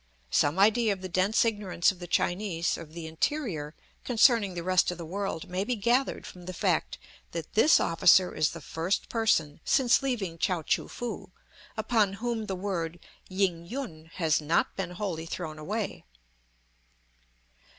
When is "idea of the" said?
0.57-1.09